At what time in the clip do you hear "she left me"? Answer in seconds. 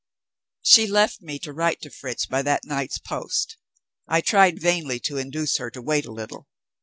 0.63-1.37